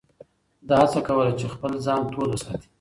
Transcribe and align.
ده 0.67 0.73
هڅه 0.81 0.99
کوله 1.07 1.31
چې 1.39 1.45
خپل 1.53 1.71
ځان 1.85 2.01
تود 2.11 2.29
وساتي. 2.31 2.67